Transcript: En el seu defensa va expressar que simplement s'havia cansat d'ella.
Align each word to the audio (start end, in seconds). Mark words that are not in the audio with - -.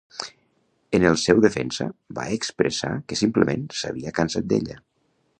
En 0.99 1.03
el 1.09 1.17
seu 1.23 1.41
defensa 1.43 1.85
va 2.19 2.25
expressar 2.37 2.89
que 3.11 3.19
simplement 3.19 3.67
s'havia 3.83 4.15
cansat 4.21 4.49
d'ella. 4.55 4.79